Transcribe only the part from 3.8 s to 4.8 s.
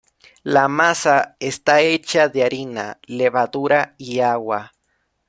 y agua.